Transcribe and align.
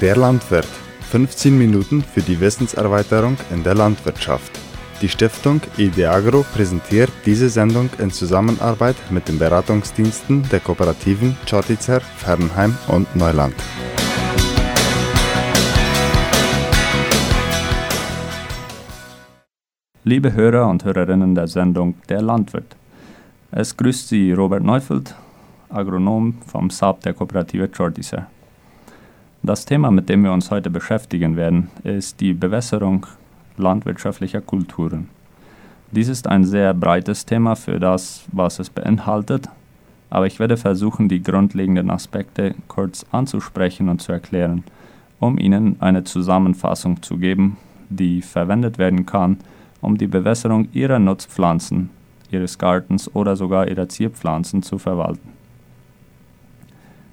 Der 0.00 0.14
Landwirt. 0.14 0.68
15 1.10 1.58
Minuten 1.58 2.02
für 2.02 2.20
die 2.20 2.38
Wissenserweiterung 2.38 3.36
in 3.52 3.64
der 3.64 3.74
Landwirtschaft. 3.74 4.52
Die 5.02 5.08
Stiftung 5.08 5.60
Ideagro 5.76 6.44
präsentiert 6.54 7.10
diese 7.26 7.48
Sendung 7.48 7.90
in 7.98 8.12
Zusammenarbeit 8.12 8.94
mit 9.10 9.26
den 9.26 9.40
Beratungsdiensten 9.40 10.48
der 10.50 10.60
Kooperativen 10.60 11.36
Chortizer, 11.50 12.00
Fernheim 12.00 12.76
und 12.86 13.16
Neuland. 13.16 13.56
Liebe 20.04 20.32
Hörer 20.32 20.68
und 20.68 20.84
Hörerinnen 20.84 21.34
der 21.34 21.48
Sendung 21.48 21.96
Der 22.08 22.22
Landwirt. 22.22 22.76
Es 23.50 23.76
grüßt 23.76 24.06
Sie 24.06 24.30
Robert 24.30 24.62
Neufeld, 24.62 25.16
Agronom 25.70 26.34
vom 26.46 26.70
Saab 26.70 27.00
der 27.00 27.14
Kooperative 27.14 27.66
Chortizer. 27.66 28.28
Das 29.48 29.64
Thema, 29.64 29.90
mit 29.90 30.10
dem 30.10 30.24
wir 30.24 30.32
uns 30.32 30.50
heute 30.50 30.68
beschäftigen 30.68 31.34
werden, 31.34 31.70
ist 31.82 32.20
die 32.20 32.34
Bewässerung 32.34 33.06
landwirtschaftlicher 33.56 34.42
Kulturen. 34.42 35.08
Dies 35.90 36.08
ist 36.08 36.26
ein 36.26 36.44
sehr 36.44 36.74
breites 36.74 37.24
Thema 37.24 37.56
für 37.56 37.80
das, 37.80 38.24
was 38.30 38.58
es 38.58 38.68
beinhaltet, 38.68 39.48
aber 40.10 40.26
ich 40.26 40.38
werde 40.38 40.58
versuchen, 40.58 41.08
die 41.08 41.22
grundlegenden 41.22 41.88
Aspekte 41.90 42.56
kurz 42.68 43.06
anzusprechen 43.10 43.88
und 43.88 44.02
zu 44.02 44.12
erklären, 44.12 44.64
um 45.18 45.38
Ihnen 45.38 45.76
eine 45.80 46.04
Zusammenfassung 46.04 47.02
zu 47.02 47.16
geben, 47.16 47.56
die 47.88 48.20
verwendet 48.20 48.76
werden 48.76 49.06
kann, 49.06 49.38
um 49.80 49.96
die 49.96 50.08
Bewässerung 50.08 50.68
Ihrer 50.74 50.98
Nutzpflanzen, 50.98 51.88
Ihres 52.30 52.58
Gartens 52.58 53.10
oder 53.14 53.34
sogar 53.34 53.66
Ihrer 53.66 53.88
Zierpflanzen 53.88 54.62
zu 54.62 54.76
verwalten. 54.76 55.37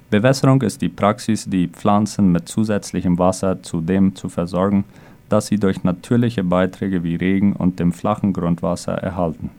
Bewässerung 0.10 0.62
ist 0.62 0.82
die 0.82 0.90
Praxis, 0.90 1.46
die 1.46 1.68
Pflanzen 1.68 2.32
mit 2.32 2.48
zusätzlichem 2.48 3.18
Wasser 3.18 3.64
zu 3.64 3.82
dem 3.82 4.16
zu 4.16 4.30
versorgen, 4.30 4.84
das 5.30 5.48
sie 5.48 5.58
durch 5.58 5.84
natürliche 5.84 6.44
Beiträge 6.44 7.04
wie 7.04 7.16
Regen 7.16 7.54
und 7.54 7.80
dem 7.80 7.92
flachen 7.92 8.32
Grundwasser 8.32 8.94
erhalten. 8.94 9.50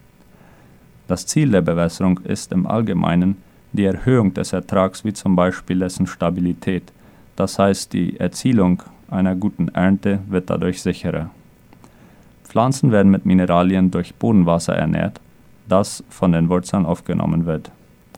Das 1.09 1.27
Ziel 1.27 1.51
der 1.51 1.63
Bewässerung 1.63 2.21
ist 2.21 2.53
im 2.53 2.67
Allgemeinen 2.67 3.37
die 3.73 3.85
Erhöhung 3.85 4.35
des 4.35 4.53
Ertrags 4.53 5.05
wie 5.05 5.13
zum 5.13 5.37
Beispiel 5.37 5.81
dessen 5.81 6.07
Stabilität, 6.07 6.93
das 7.35 7.59
heißt 7.59 7.93
die 7.93 8.19
Erzielung 8.19 8.83
einer 9.11 9.35
guten 9.35 9.69
Ernte 9.69 10.21
wird 10.29 10.49
dadurch 10.51 10.81
sicherer. 10.81 11.31
Pflanzen 12.45 12.91
werden 12.93 13.11
mit 13.11 13.27
Mineralien 13.27 13.91
durch 13.91 14.15
Bodenwasser 14.15 14.75
ernährt, 14.75 15.21
das 15.69 16.03
von 16.09 16.33
den 16.33 16.49
Wurzeln 16.49 16.87
aufgenommen 16.87 17.47
wird. 17.47 17.71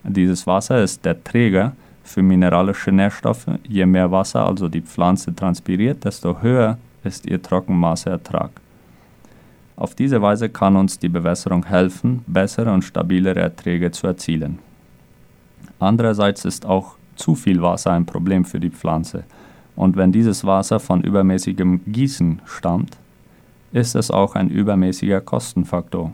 Dieses 0.04 0.46
Wasser 0.46 0.82
ist 0.82 1.04
der 1.04 1.22
Träger 1.24 1.72
für 2.08 2.22
mineralische 2.22 2.90
Nährstoffe. 2.90 3.46
Je 3.68 3.86
mehr 3.86 4.10
Wasser 4.10 4.46
also 4.46 4.68
die 4.68 4.80
Pflanze 4.80 5.34
transpiriert, 5.34 6.04
desto 6.04 6.40
höher 6.40 6.78
ist 7.04 7.26
ihr 7.26 7.40
Trockenmasseertrag. 7.40 8.50
Auf 9.76 9.94
diese 9.94 10.20
Weise 10.20 10.48
kann 10.48 10.74
uns 10.76 10.98
die 10.98 11.08
Bewässerung 11.08 11.64
helfen, 11.64 12.24
bessere 12.26 12.72
und 12.72 12.82
stabilere 12.82 13.40
Erträge 13.40 13.92
zu 13.92 14.08
erzielen. 14.08 14.58
Andererseits 15.78 16.44
ist 16.44 16.66
auch 16.66 16.96
zu 17.14 17.34
viel 17.34 17.62
Wasser 17.62 17.92
ein 17.92 18.06
Problem 18.06 18.44
für 18.44 18.58
die 18.58 18.70
Pflanze. 18.70 19.22
Und 19.76 19.96
wenn 19.96 20.10
dieses 20.10 20.44
Wasser 20.44 20.80
von 20.80 21.02
übermäßigem 21.02 21.80
Gießen 21.86 22.42
stammt, 22.44 22.96
ist 23.70 23.94
es 23.94 24.10
auch 24.10 24.34
ein 24.34 24.50
übermäßiger 24.50 25.20
Kostenfaktor. 25.20 26.12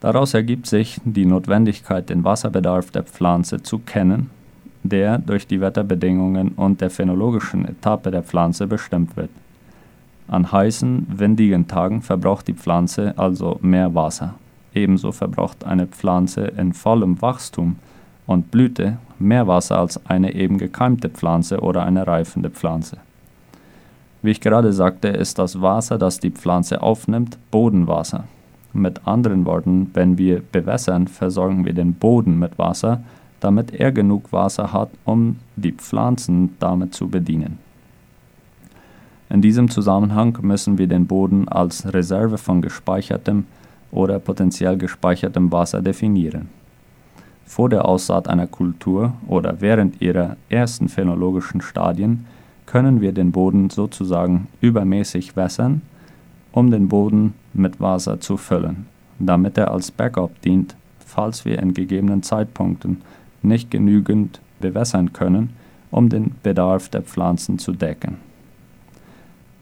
Daraus 0.00 0.32
ergibt 0.32 0.66
sich 0.66 0.98
die 1.04 1.26
Notwendigkeit, 1.26 2.08
den 2.08 2.24
Wasserbedarf 2.24 2.90
der 2.90 3.02
Pflanze 3.02 3.62
zu 3.62 3.80
kennen 3.80 4.30
der 4.82 5.18
durch 5.18 5.46
die 5.46 5.60
Wetterbedingungen 5.60 6.48
und 6.50 6.80
der 6.80 6.90
phänologischen 6.90 7.66
Etappe 7.66 8.10
der 8.10 8.22
Pflanze 8.22 8.66
bestimmt 8.66 9.16
wird. 9.16 9.30
An 10.28 10.50
heißen, 10.50 11.06
windigen 11.16 11.66
Tagen 11.66 12.02
verbraucht 12.02 12.48
die 12.48 12.54
Pflanze 12.54 13.14
also 13.16 13.58
mehr 13.62 13.94
Wasser. 13.94 14.34
Ebenso 14.74 15.10
verbraucht 15.10 15.64
eine 15.64 15.86
Pflanze 15.86 16.42
in 16.42 16.72
vollem 16.72 17.20
Wachstum 17.20 17.76
und 18.26 18.52
Blüte 18.52 18.98
mehr 19.18 19.48
Wasser 19.48 19.78
als 19.78 20.06
eine 20.06 20.34
eben 20.34 20.58
gekeimte 20.58 21.08
Pflanze 21.08 21.60
oder 21.60 21.82
eine 21.84 22.06
reifende 22.06 22.50
Pflanze. 22.50 22.98
Wie 24.22 24.30
ich 24.30 24.40
gerade 24.40 24.72
sagte, 24.72 25.08
ist 25.08 25.38
das 25.38 25.60
Wasser, 25.60 25.98
das 25.98 26.20
die 26.20 26.30
Pflanze 26.30 26.82
aufnimmt, 26.82 27.38
Bodenwasser. 27.50 28.24
Mit 28.72 29.06
anderen 29.06 29.46
Worten, 29.46 29.90
wenn 29.94 30.16
wir 30.16 30.42
bewässern, 30.52 31.08
versorgen 31.08 31.64
wir 31.64 31.72
den 31.72 31.94
Boden 31.94 32.38
mit 32.38 32.58
Wasser, 32.58 33.02
damit 33.40 33.74
er 33.74 33.92
genug 33.92 34.32
Wasser 34.32 34.72
hat, 34.72 34.90
um 35.04 35.36
die 35.56 35.72
Pflanzen 35.72 36.56
damit 36.58 36.94
zu 36.94 37.08
bedienen. 37.08 37.58
In 39.30 39.42
diesem 39.42 39.70
Zusammenhang 39.70 40.36
müssen 40.42 40.76
wir 40.76 40.86
den 40.86 41.06
Boden 41.06 41.48
als 41.48 41.92
Reserve 41.92 42.36
von 42.36 42.62
gespeichertem 42.62 43.44
oder 43.92 44.18
potenziell 44.18 44.76
gespeichertem 44.76 45.50
Wasser 45.52 45.80
definieren. 45.80 46.48
Vor 47.46 47.68
der 47.68 47.84
Aussaat 47.84 48.28
einer 48.28 48.46
Kultur 48.46 49.14
oder 49.26 49.60
während 49.60 50.00
ihrer 50.00 50.36
ersten 50.48 50.88
phänologischen 50.88 51.60
Stadien 51.60 52.26
können 52.66 53.00
wir 53.00 53.12
den 53.12 53.32
Boden 53.32 53.70
sozusagen 53.70 54.46
übermäßig 54.60 55.36
wässern, 55.36 55.82
um 56.52 56.70
den 56.70 56.88
Boden 56.88 57.34
mit 57.52 57.80
Wasser 57.80 58.20
zu 58.20 58.36
füllen, 58.36 58.86
damit 59.18 59.58
er 59.58 59.70
als 59.72 59.90
Backup 59.90 60.40
dient, 60.42 60.76
falls 61.04 61.44
wir 61.44 61.58
in 61.58 61.74
gegebenen 61.74 62.22
Zeitpunkten 62.22 63.02
nicht 63.42 63.70
genügend 63.70 64.40
bewässern 64.60 65.12
können, 65.12 65.50
um 65.90 66.08
den 66.08 66.32
Bedarf 66.42 66.88
der 66.88 67.02
Pflanzen 67.02 67.58
zu 67.58 67.72
decken. 67.72 68.18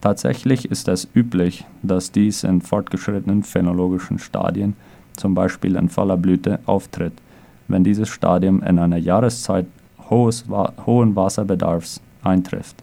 Tatsächlich 0.01 0.71
ist 0.71 0.89
es 0.89 1.09
üblich, 1.15 1.65
dass 1.83 2.13
dies 2.13 2.45
in 2.45 2.61
fortgeschrittenen 2.61 3.43
phänologischen 3.43 4.19
Stadien, 4.19 4.77
zum 5.17 5.35
Beispiel 5.35 5.75
in 5.75 5.89
voller 5.89 6.17
Blüte, 6.17 6.61
auftritt, 6.67 7.15
wenn 7.67 7.83
dieses 7.83 8.09
Stadium 8.09 8.63
in 8.63 8.79
einer 8.79 8.97
Jahreszeit 8.97 9.67
hohes, 10.09 10.45
hohen 10.87 11.17
Wasserbedarfs 11.17 12.01
eintrifft. 12.23 12.77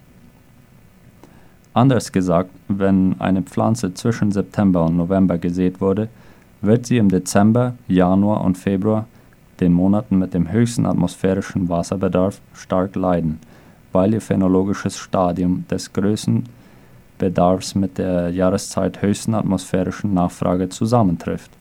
Anders 1.73 2.11
gesagt, 2.11 2.51
wenn 2.67 3.15
eine 3.19 3.41
Pflanze 3.41 3.93
zwischen 3.93 4.31
September 4.31 4.85
und 4.85 4.97
November 4.97 5.37
gesät 5.37 5.81
wurde, 5.81 6.09
wird 6.61 6.85
sie 6.85 6.97
im 6.97 7.09
Dezember, 7.09 7.75
Januar 7.87 8.41
und 8.43 8.57
Februar 8.57 9.07
den 9.59 9.73
Monaten 9.73 10.19
mit 10.19 10.33
dem 10.33 10.51
höchsten 10.51 10.85
atmosphärischen 10.85 11.69
Wasserbedarf 11.69 12.41
stark 12.53 12.95
leiden, 12.95 13.39
weil 13.91 14.13
ihr 14.13 14.21
phänologisches 14.21 14.97
Stadium 14.97 15.65
des 15.69 15.93
Größenbedarfs 15.93 17.75
mit 17.75 17.97
der 17.97 18.29
Jahreszeit 18.29 19.01
höchsten 19.01 19.33
atmosphärischen 19.33 20.13
Nachfrage 20.13 20.69
zusammentrifft. 20.69 21.51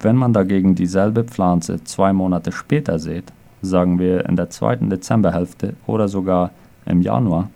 Wenn 0.00 0.16
man 0.16 0.32
dagegen 0.32 0.74
dieselbe 0.74 1.24
Pflanze 1.24 1.84
zwei 1.84 2.12
Monate 2.12 2.52
später 2.52 2.98
sät, 2.98 3.32
sagen 3.62 3.98
wir 3.98 4.26
in 4.28 4.36
der 4.36 4.50
zweiten 4.50 4.88
Dezemberhälfte 4.90 5.74
oder 5.86 6.08
sogar 6.08 6.50
im 6.86 7.02
Januar, 7.02 7.50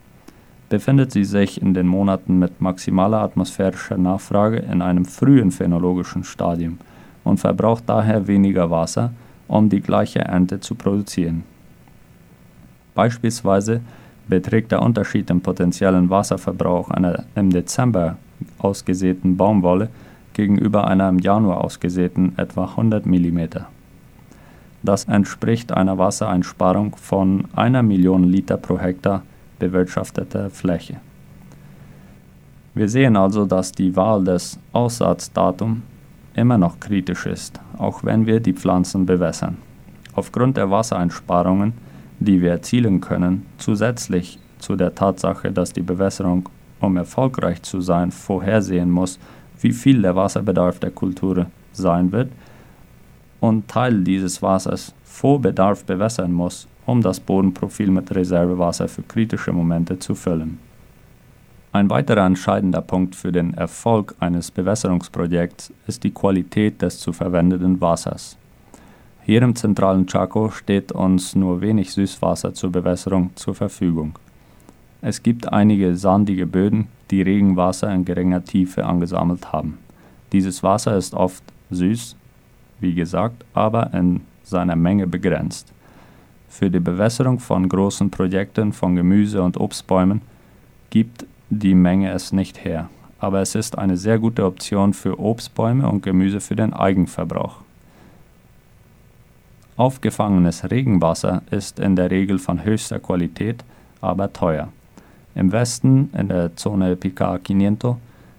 befindet 0.68 1.12
sie 1.12 1.24
sich 1.24 1.60
in 1.60 1.74
den 1.74 1.86
Monaten 1.86 2.38
mit 2.38 2.60
maximaler 2.60 3.20
atmosphärischer 3.22 3.96
Nachfrage 3.96 4.58
in 4.58 4.82
einem 4.82 5.04
frühen 5.04 5.50
phänologischen 5.50 6.24
Stadium 6.24 6.78
und 7.22 7.38
verbraucht 7.38 7.84
daher 7.86 8.26
weniger 8.26 8.70
Wasser 8.70 9.12
um 9.48 9.68
die 9.68 9.80
gleiche 9.80 10.20
Ernte 10.20 10.60
zu 10.60 10.74
produzieren. 10.74 11.44
Beispielsweise 12.94 13.80
beträgt 14.28 14.72
der 14.72 14.82
Unterschied 14.82 15.30
im 15.30 15.40
potenziellen 15.40 16.10
Wasserverbrauch 16.10 16.90
einer 16.90 17.24
im 17.34 17.50
Dezember 17.50 18.16
ausgesäten 18.58 19.36
Baumwolle 19.36 19.88
gegenüber 20.32 20.86
einer 20.86 21.08
im 21.08 21.18
Januar 21.18 21.62
ausgesäten 21.62 22.32
etwa 22.36 22.64
100 22.64 23.06
mm. 23.06 23.40
Das 24.82 25.04
entspricht 25.04 25.72
einer 25.72 25.96
Wassereinsparung 25.98 26.96
von 26.96 27.44
einer 27.54 27.82
Million 27.82 28.24
Liter 28.24 28.56
pro 28.56 28.78
Hektar 28.78 29.22
bewirtschafteter 29.58 30.50
Fläche. 30.50 30.96
Wir 32.74 32.88
sehen 32.88 33.16
also, 33.16 33.46
dass 33.46 33.72
die 33.72 33.94
Wahl 33.96 34.24
des 34.24 34.58
Aussatzdatums 34.72 35.80
immer 36.34 36.58
noch 36.58 36.80
kritisch 36.80 37.26
ist, 37.26 37.60
auch 37.78 38.04
wenn 38.04 38.26
wir 38.26 38.40
die 38.40 38.52
Pflanzen 38.52 39.06
bewässern. 39.06 39.56
Aufgrund 40.14 40.56
der 40.56 40.70
Wassereinsparungen, 40.70 41.72
die 42.20 42.40
wir 42.40 42.52
erzielen 42.52 43.00
können, 43.00 43.46
zusätzlich 43.58 44.38
zu 44.58 44.76
der 44.76 44.94
Tatsache, 44.94 45.50
dass 45.50 45.72
die 45.72 45.82
Bewässerung, 45.82 46.48
um 46.80 46.96
erfolgreich 46.96 47.62
zu 47.62 47.80
sein, 47.80 48.10
vorhersehen 48.10 48.90
muss, 48.90 49.18
wie 49.60 49.72
viel 49.72 50.02
der 50.02 50.16
Wasserbedarf 50.16 50.78
der 50.78 50.90
Kultur 50.90 51.46
sein 51.72 52.12
wird 52.12 52.30
und 53.40 53.68
Teil 53.68 54.02
dieses 54.02 54.42
Wassers 54.42 54.94
vor 55.04 55.40
Bedarf 55.40 55.84
bewässern 55.84 56.32
muss, 56.32 56.66
um 56.86 57.02
das 57.02 57.20
Bodenprofil 57.20 57.90
mit 57.90 58.14
Reservewasser 58.14 58.88
für 58.88 59.02
kritische 59.02 59.52
Momente 59.52 59.98
zu 59.98 60.14
füllen. 60.14 60.58
Ein 61.74 61.90
weiterer 61.90 62.24
entscheidender 62.24 62.82
Punkt 62.82 63.16
für 63.16 63.32
den 63.32 63.54
Erfolg 63.54 64.14
eines 64.20 64.52
Bewässerungsprojekts 64.52 65.72
ist 65.88 66.04
die 66.04 66.12
Qualität 66.12 66.80
des 66.80 67.00
zu 67.00 67.12
verwendeten 67.12 67.80
Wassers. 67.80 68.36
Hier 69.24 69.42
im 69.42 69.56
zentralen 69.56 70.06
Chaco 70.06 70.50
steht 70.50 70.92
uns 70.92 71.34
nur 71.34 71.60
wenig 71.60 71.92
Süßwasser 71.92 72.54
zur 72.54 72.70
Bewässerung 72.70 73.30
zur 73.34 73.56
Verfügung. 73.56 74.16
Es 75.02 75.20
gibt 75.20 75.52
einige 75.52 75.96
sandige 75.96 76.46
Böden, 76.46 76.86
die 77.10 77.22
Regenwasser 77.22 77.92
in 77.92 78.04
geringer 78.04 78.44
Tiefe 78.44 78.86
angesammelt 78.86 79.52
haben. 79.52 79.78
Dieses 80.30 80.62
Wasser 80.62 80.96
ist 80.96 81.12
oft 81.12 81.42
süß, 81.72 82.14
wie 82.78 82.94
gesagt, 82.94 83.44
aber 83.52 83.92
in 83.92 84.20
seiner 84.44 84.76
Menge 84.76 85.08
begrenzt. 85.08 85.72
Für 86.48 86.70
die 86.70 86.78
Bewässerung 86.78 87.40
von 87.40 87.68
großen 87.68 88.12
Projekten 88.12 88.72
von 88.72 88.94
Gemüse- 88.94 89.42
und 89.42 89.56
Obstbäumen 89.56 90.22
gibt 90.90 91.26
die 91.50 91.74
Menge 91.74 92.10
es 92.12 92.32
nicht 92.32 92.64
her, 92.64 92.88
aber 93.18 93.40
es 93.40 93.54
ist 93.54 93.78
eine 93.78 93.96
sehr 93.96 94.18
gute 94.18 94.44
Option 94.44 94.94
für 94.94 95.18
Obstbäume 95.18 95.88
und 95.88 96.02
Gemüse 96.02 96.40
für 96.40 96.56
den 96.56 96.72
Eigenverbrauch. 96.72 97.56
Aufgefangenes 99.76 100.70
Regenwasser 100.70 101.42
ist 101.50 101.80
in 101.80 101.96
der 101.96 102.10
Regel 102.10 102.38
von 102.38 102.64
höchster 102.64 103.00
Qualität, 103.00 103.64
aber 104.00 104.32
teuer. 104.32 104.68
Im 105.34 105.50
Westen, 105.50 106.10
in 106.16 106.28
der 106.28 106.54
Zone 106.54 106.94
Pica 106.94 107.38
500, 107.44 107.96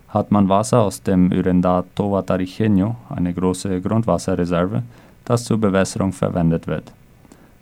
hat 0.08 0.32
man 0.32 0.48
Wasser 0.48 0.80
aus 0.80 1.04
dem 1.04 1.32
Ürendado 1.34 2.12
Vataricheño, 2.14 2.96
eine 3.10 3.34
große 3.34 3.82
Grundwasserreserve, 3.82 4.82
das 5.26 5.44
zur 5.44 5.58
Bewässerung 5.58 6.14
verwendet 6.14 6.68
wird. 6.68 6.94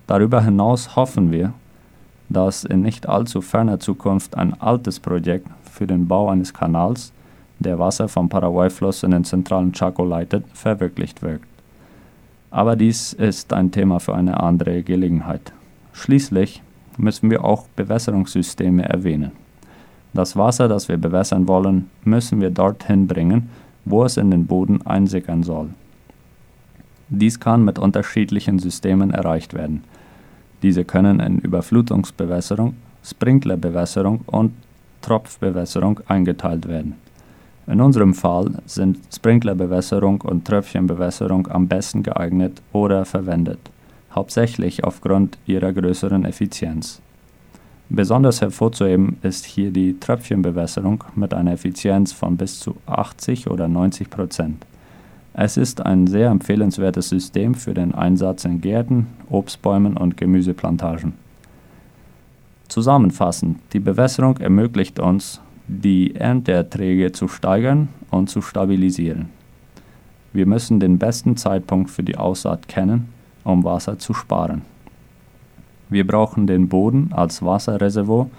Darüber 0.05 0.43
hinaus 0.43 0.95
hoffen 0.95 1.31
wir, 1.31 1.53
dass 2.33 2.63
in 2.63 2.81
nicht 2.81 3.07
allzu 3.07 3.41
ferner 3.41 3.79
Zukunft 3.79 4.35
ein 4.37 4.59
altes 4.59 4.99
Projekt 4.99 5.47
für 5.71 5.87
den 5.87 6.07
Bau 6.07 6.29
eines 6.29 6.53
Kanals, 6.53 7.11
der 7.59 7.79
Wasser 7.79 8.07
vom 8.07 8.29
Paraguay-Fluss 8.29 9.03
in 9.03 9.11
den 9.11 9.23
zentralen 9.23 9.71
Chaco 9.71 10.03
leitet, 10.03 10.45
verwirklicht 10.53 11.21
wird. 11.21 11.41
Aber 12.51 12.75
dies 12.75 13.13
ist 13.13 13.53
ein 13.53 13.71
Thema 13.71 13.99
für 13.99 14.15
eine 14.15 14.39
andere 14.39 14.83
Gelegenheit. 14.83 15.53
Schließlich 15.93 16.61
müssen 16.97 17.29
wir 17.29 17.43
auch 17.43 17.67
Bewässerungssysteme 17.75 18.83
erwähnen. 18.83 19.31
Das 20.13 20.35
Wasser, 20.35 20.67
das 20.67 20.89
wir 20.89 20.97
bewässern 20.97 21.47
wollen, 21.47 21.89
müssen 22.03 22.41
wir 22.41 22.51
dorthin 22.51 23.07
bringen, 23.07 23.49
wo 23.85 24.03
es 24.03 24.17
in 24.17 24.29
den 24.29 24.45
Boden 24.45 24.85
einsickern 24.85 25.43
soll. 25.43 25.69
Dies 27.09 27.39
kann 27.39 27.65
mit 27.65 27.79
unterschiedlichen 27.79 28.59
Systemen 28.59 29.11
erreicht 29.11 29.53
werden. 29.53 29.83
Diese 30.63 30.85
können 30.85 31.19
in 31.19 31.39
Überflutungsbewässerung, 31.39 32.75
Sprinklerbewässerung 33.03 34.21
und 34.25 34.53
Tropfbewässerung 35.01 35.99
eingeteilt 36.07 36.67
werden. 36.67 36.95
In 37.67 37.81
unserem 37.81 38.13
Fall 38.13 38.51
sind 38.65 38.97
Sprinklerbewässerung 39.13 40.21
und 40.21 40.45
Tröpfchenbewässerung 40.45 41.47
am 41.49 41.67
besten 41.67 42.01
geeignet 42.01 42.61
oder 42.71 43.05
verwendet, 43.05 43.59
hauptsächlich 44.13 44.83
aufgrund 44.83 45.37
ihrer 45.45 45.73
größeren 45.73 46.25
Effizienz. 46.25 47.01
Besonders 47.89 48.41
hervorzuheben 48.41 49.17
ist 49.21 49.45
hier 49.45 49.71
die 49.71 49.99
Tröpfchenbewässerung 49.99 51.03
mit 51.15 51.33
einer 51.33 51.53
Effizienz 51.53 52.13
von 52.13 52.37
bis 52.37 52.59
zu 52.59 52.77
80 52.85 53.49
oder 53.49 53.67
90 53.67 54.09
Prozent. 54.09 54.65
Es 55.35 55.57
ist 55.57 55.83
ein 55.83 56.05
sehr 56.05 56.29
empfehlenswertes 56.29 57.09
System 57.09 57.55
für 57.55 57.73
den 57.73 57.95
Einsatz 57.95 58.45
in 58.45 58.61
Gärten, 58.61 59.07
Obstbäumen 59.31 59.97
und 59.97 60.15
Gemüseplantagen. 60.15 61.13
Zusammenfassend, 62.67 63.57
die 63.73 63.79
Bewässerung 63.79 64.37
ermöglicht 64.37 64.99
uns, 64.99 65.41
die 65.67 66.15
Ernteerträge 66.15 67.11
zu 67.13 67.27
steigern 67.27 67.89
und 68.11 68.29
zu 68.29 68.41
stabilisieren. 68.41 69.29
Wir 70.33 70.45
müssen 70.45 70.79
den 70.79 70.99
besten 70.99 71.35
Zeitpunkt 71.35 71.89
für 71.89 72.03
die 72.03 72.17
Aussaat 72.17 72.67
kennen, 72.67 73.09
um 73.43 73.63
Wasser 73.63 73.97
zu 73.97 74.13
sparen. 74.13 74.61
Wir 75.89 76.05
brauchen 76.05 76.45
den 76.45 76.69
Boden 76.69 77.09
als 77.11 77.43
Wasserreservoir 77.43 78.29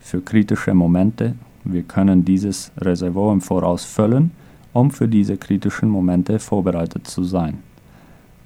für 0.00 0.20
kritische 0.20 0.74
Momente. 0.74 1.34
Wir 1.64 1.82
können 1.82 2.24
dieses 2.24 2.72
Reservoir 2.76 3.32
im 3.32 3.40
Voraus 3.40 3.84
füllen, 3.84 4.32
um 4.72 4.90
für 4.90 5.08
diese 5.08 5.36
kritischen 5.36 5.88
Momente 5.88 6.38
vorbereitet 6.38 7.06
zu 7.06 7.24
sein. 7.24 7.58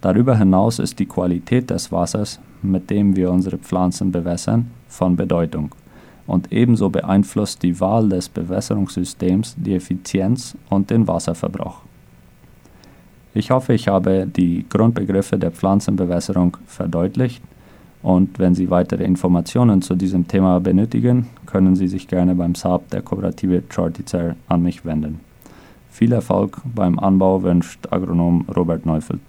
Darüber 0.01 0.37
hinaus 0.37 0.79
ist 0.79 0.99
die 0.99 1.07
Qualität 1.07 1.71
des 1.71 1.91
Wassers, 1.91 2.41
mit 2.63 2.91
dem 2.91 3.17
wir 3.17 3.31
unsere 3.31 3.59
Pflanzen 3.59 4.13
bewässern, 4.13 4.71
von 4.89 5.17
Bedeutung 5.17 5.75
und 6.27 6.53
ebenso 6.53 6.91
beeinflusst 6.91 7.63
die 7.63 7.79
Wahl 7.81 8.09
des 8.09 8.29
Bewässerungssystems 8.29 9.57
die 9.59 9.75
Effizienz 9.75 10.57
und 10.69 10.91
den 10.91 11.07
Wasserverbrauch. 11.07 11.83
Ich 13.35 13.51
hoffe, 13.51 13.75
ich 13.75 13.89
habe 13.89 14.27
die 14.27 14.65
Grundbegriffe 14.69 15.39
der 15.39 15.51
Pflanzenbewässerung 15.51 16.57
verdeutlicht 16.67 17.43
und 18.03 18.39
wenn 18.39 18.55
Sie 18.55 18.71
weitere 18.71 19.05
Informationen 19.05 19.83
zu 19.83 19.95
diesem 19.95 20.27
Thema 20.27 20.59
benötigen, 20.61 21.27
können 21.45 21.77
Sie 21.77 21.89
sich 21.89 22.09
gerne 22.09 22.35
beim 22.35 22.55
Saab 22.55 22.91
der 22.91 23.03
Kooperative 23.03 23.63
Chortizer 23.63 24.37
an 24.49 24.63
mich 24.63 24.85
wenden. 24.85 25.21
Viel 25.97 26.13
Erfolg 26.13 26.59
beim 26.75 26.99
Anbau 26.99 27.43
wünscht 27.43 27.91
Agronom 27.91 28.45
Robert 28.55 28.85
Neufeld. 28.85 29.23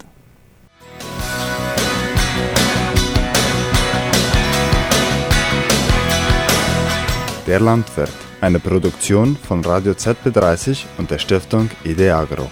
Der 7.48 7.62
Landwirt, 7.62 8.12
eine 8.42 8.60
Produktion 8.60 9.38
von 9.38 9.64
Radio 9.64 9.94
ZB30 9.94 10.84
und 10.98 11.10
der 11.10 11.20
Stiftung 11.20 11.70
Ideagro. 11.86 12.50